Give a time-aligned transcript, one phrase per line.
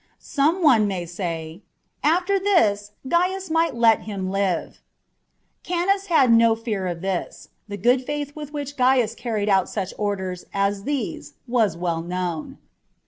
[0.17, 1.61] Some one may say,
[2.03, 4.81] "After this Gaius might have let him live."
[5.63, 9.93] Kanus had no fear of this: the good faith with which Gaius carried out such
[9.99, 12.57] orders as these was well known.